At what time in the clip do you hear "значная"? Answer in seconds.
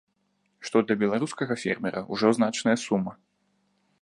2.39-2.77